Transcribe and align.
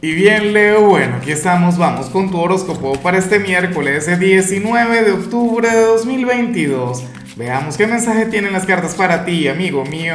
Y 0.00 0.12
bien, 0.12 0.52
Leo, 0.52 0.90
bueno, 0.90 1.16
aquí 1.16 1.32
estamos, 1.32 1.76
vamos 1.76 2.06
con 2.06 2.30
tu 2.30 2.38
horóscopo 2.38 2.92
para 3.02 3.18
este 3.18 3.40
miércoles 3.40 4.06
19 4.06 5.02
de 5.02 5.10
octubre 5.10 5.68
de 5.68 5.80
2022. 5.86 7.02
Veamos 7.34 7.76
qué 7.76 7.88
mensaje 7.88 8.26
tienen 8.26 8.52
las 8.52 8.64
cartas 8.64 8.94
para 8.94 9.24
ti, 9.24 9.48
amigo 9.48 9.84
mío. 9.84 10.14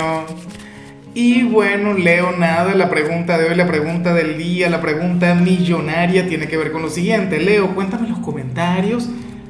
Y 1.13 1.43
bueno, 1.43 1.91
Leo, 1.95 2.31
nada, 2.31 2.73
la 2.75 2.89
pregunta 2.89 3.37
de 3.37 3.49
hoy, 3.49 3.55
la 3.55 3.67
pregunta 3.67 4.13
del 4.13 4.37
día, 4.37 4.69
la 4.69 4.79
pregunta 4.79 5.35
millonaria 5.35 6.29
tiene 6.29 6.47
que 6.47 6.55
ver 6.55 6.71
con 6.71 6.81
lo 6.81 6.89
siguiente. 6.89 7.41
Leo, 7.41 7.75
cuéntame 7.75 8.05
en 8.05 8.13
los 8.13 8.19
comentarios 8.19 9.09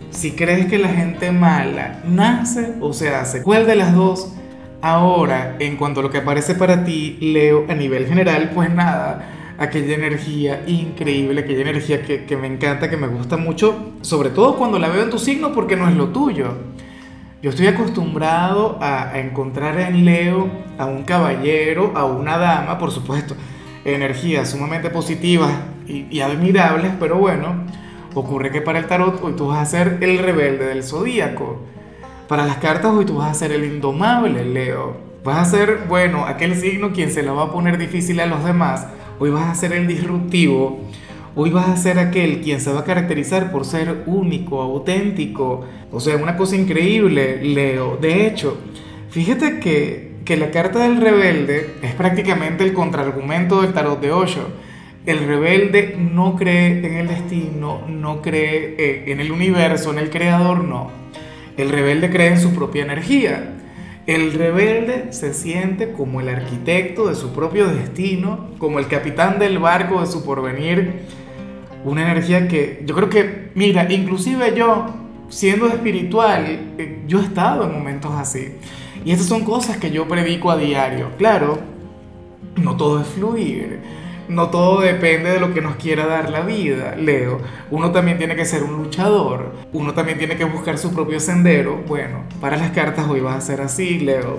si 0.10 0.32
crees 0.32 0.66
que 0.66 0.80
la 0.80 0.90
gente 0.90 1.32
mala 1.32 2.02
nace 2.06 2.74
o 2.82 2.92
se 2.92 3.10
hace. 3.10 3.44
¿Cuál 3.44 3.68
de 3.68 3.76
las 3.76 3.94
dos? 3.94 4.34
Ahora, 4.82 5.58
en 5.60 5.78
cuanto 5.78 6.00
a 6.00 6.04
lo 6.04 6.10
que 6.10 6.18
aparece 6.18 6.56
para 6.56 6.84
ti, 6.84 7.20
Leo, 7.22 7.68
a 7.70 7.76
nivel 7.76 8.08
general, 8.08 8.50
pues 8.56 8.72
nada 8.72 9.30
aquella 9.58 9.96
energía 9.96 10.64
increíble, 10.68 11.42
aquella 11.42 11.62
energía 11.62 12.04
que, 12.04 12.38
me 12.38 12.48
encanta, 12.48 12.90
que 12.90 12.98
me 12.98 13.08
gusta 13.08 13.38
mucho, 13.38 13.94
sobre 14.02 14.30
todo 14.30 14.58
cuando 14.58 14.80
la 14.80 14.90
veo 14.90 15.04
en 15.04 15.10
tu 15.10 15.20
signo 15.20 15.54
porque 15.54 15.76
no 15.76 15.88
es 15.88 15.96
lo 15.96 16.10
tuyo. 16.10 16.54
Yo 17.42 17.50
estoy 17.50 17.68
acostumbrado 17.68 18.78
a, 18.82 19.10
a 19.10 19.20
encontrar 19.20 19.80
en 19.80 20.06
Leo 20.06 20.50
a 20.78 20.86
un 20.86 21.04
caballero, 21.04 21.92
a 21.96 22.06
una 22.06 22.38
dama, 22.38 22.78
por 22.78 22.92
supuesto, 22.92 23.36
energías 23.84 24.50
sumamente 24.50 24.90
positivas 24.90 25.52
y, 25.86 26.08
y 26.10 26.22
admirables, 26.22 26.94
pero 27.00 27.18
bueno, 27.18 27.66
ocurre 28.14 28.50
que 28.50 28.62
para 28.62 28.80
el 28.80 28.88
tarot 28.88 29.22
hoy 29.22 29.34
tú 29.34 29.48
vas 29.48 29.60
a 29.60 29.66
ser 29.66 29.98
el 30.02 30.20
rebelde 30.20 30.68
del 30.68 30.84
zodíaco. 30.84 31.60
Para 32.28 32.46
las 32.46 32.58
cartas 32.58 32.94
hoy 32.94 33.06
tú 33.06 33.18
vas 33.18 33.32
a 33.32 33.34
ser 33.34 33.52
el 33.52 33.66
indomable, 33.66 34.46
Leo. 34.46 34.96
Vas 35.24 35.38
a 35.38 35.46
ser, 35.58 35.86
bueno, 35.88 36.26
aquel 36.26 36.56
signo 36.56 36.92
quien 36.92 37.12
se 37.12 37.24
la 37.24 37.34
va 37.34 37.44
a 37.44 37.52
poner 37.52 37.78
difícil 37.78 38.20
a 38.20 38.26
los 38.26 38.44
demás 38.44 38.88
hoy 39.24 39.30
vas 39.30 39.50
a 39.50 39.56
ser 39.56 39.72
el 39.72 39.88
disruptivo, 39.88 40.82
hoy 41.34 41.50
vas 41.50 41.70
a 41.70 41.78
ser 41.78 41.98
aquel 41.98 42.42
quien 42.42 42.60
se 42.60 42.74
va 42.74 42.82
a 42.82 42.84
caracterizar 42.84 43.54
por 43.54 43.64
ser 43.64 44.04
único, 44.06 44.62
auténtico, 44.62 45.64
o 45.94 46.02
sea, 46.02 46.18
una 46.18 46.36
cosa 46.36 46.58
increíble, 46.58 47.42
Leo. 47.42 47.96
De 47.96 48.28
hecho, 48.28 48.58
fíjate 49.12 49.62
que, 49.62 50.16
que 50.26 50.36
la 50.36 50.52
carta 50.52 50.80
del 50.80 51.00
rebelde 51.00 51.70
es 51.82 51.94
prácticamente 51.94 52.66
el 52.66 52.74
contraargumento 52.74 53.62
del 53.62 53.72
tarot 53.72 54.02
de 54.02 54.12
Osho. 54.12 54.50
El 55.06 55.20
rebelde 55.26 55.96
no 55.98 56.36
cree 56.36 56.86
en 56.86 56.94
el 56.96 57.08
destino, 57.08 57.88
no 57.88 58.22
cree 58.22 58.76
eh, 58.78 59.04
en 59.08 59.22
el 59.22 59.32
universo, 59.32 59.94
en 59.94 60.00
el 60.00 60.10
creador, 60.10 60.66
no. 60.66 60.92
El 61.56 61.70
rebelde 61.70 62.10
cree 62.10 62.28
en 62.28 62.42
su 62.42 62.54
propia 62.54 62.84
energía. 62.84 63.54
El 64.06 64.34
rebelde 64.34 65.14
se 65.14 65.34
siente 65.34 65.94
como 65.94 66.20
el 66.20 66.28
arquitecto 66.28 67.08
de 67.08 67.16
su 67.16 67.32
propio 67.32 67.68
destino, 67.68 68.50
como 68.58 68.80
el 68.80 68.88
capitán 68.88 69.40
del 69.40 69.60
barco 69.60 70.02
de 70.02 70.08
su 70.08 70.26
porvenir. 70.26 71.04
Una 71.86 72.04
energía 72.04 72.48
que 72.48 72.84
yo 72.86 72.96
creo 72.96 73.10
que, 73.10 73.52
mira, 73.56 73.92
inclusive 73.92 74.54
yo, 74.56 74.88
siendo 75.30 75.68
espiritual, 75.68 76.74
eh, 76.78 77.04
yo 77.08 77.20
he 77.22 77.24
estado 77.24 77.64
en 77.64 77.74
momentos 77.74 78.12
así. 78.14 78.56
Y 79.06 79.12
estas 79.12 79.28
son 79.28 79.46
cosas 79.46 79.78
que 79.78 79.90
yo 79.90 80.08
predico 80.08 80.52
a 80.52 80.58
diario. 80.58 81.12
Claro, 81.18 81.60
no 82.58 82.76
todo 82.76 83.02
es 83.02 83.08
fluir 83.08 84.03
no 84.28 84.50
todo 84.50 84.82
depende 84.82 85.32
de 85.32 85.40
lo 85.40 85.54
que 85.54 85.62
nos 85.62 85.76
quiera 85.76 86.06
dar 86.06 86.30
la 86.30 86.42
vida, 86.42 86.96
Leo. 86.96 87.40
Uno 87.72 87.92
también 87.92 88.18
tiene 88.18 88.36
que 88.36 88.46
ser 88.46 88.64
un 88.64 88.84
luchador, 88.84 89.54
uno 89.74 89.94
también 89.94 90.18
tiene 90.18 90.36
que 90.36 90.46
buscar 90.46 90.78
su 90.78 90.94
propio 90.94 91.20
sendero. 91.20 91.84
Bueno, 91.88 92.24
para 92.40 92.58
las 92.58 92.72
cartas 92.72 93.08
hoy 93.10 93.20
vas 93.20 93.36
a 93.36 93.42
ser 93.42 93.62
así, 93.62 94.00
Leo. 94.00 94.38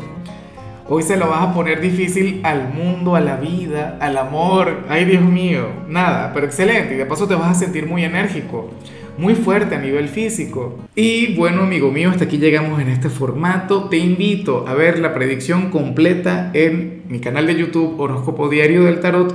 Hoy 0.86 1.02
se 1.02 1.16
lo 1.16 1.28
vas 1.28 1.42
a 1.42 1.54
poner 1.54 1.80
difícil 1.80 2.40
al 2.42 2.72
mundo, 2.74 3.16
a 3.16 3.20
la 3.20 3.36
vida, 3.36 3.96
al 4.00 4.18
amor. 4.18 4.84
Ay, 4.90 5.06
Dios 5.06 5.22
mío, 5.22 5.66
nada, 5.88 6.32
pero 6.34 6.44
excelente. 6.44 6.94
Y 6.94 6.98
de 6.98 7.06
paso 7.06 7.26
te 7.26 7.34
vas 7.34 7.52
a 7.52 7.54
sentir 7.54 7.86
muy 7.86 8.04
enérgico, 8.04 8.68
muy 9.16 9.34
fuerte 9.34 9.76
a 9.76 9.78
nivel 9.78 10.08
físico. 10.08 10.78
Y 10.94 11.34
bueno, 11.36 11.62
amigo 11.62 11.90
mío, 11.90 12.10
hasta 12.10 12.24
aquí 12.24 12.36
llegamos 12.36 12.82
en 12.82 12.90
este 12.90 13.08
formato. 13.08 13.88
Te 13.88 13.96
invito 13.96 14.66
a 14.68 14.74
ver 14.74 14.98
la 14.98 15.14
predicción 15.14 15.70
completa 15.70 16.50
en 16.52 17.02
mi 17.08 17.18
canal 17.18 17.46
de 17.46 17.56
YouTube 17.56 17.98
Horóscopo 17.98 18.50
Diario 18.50 18.84
del 18.84 19.00
Tarot 19.00 19.34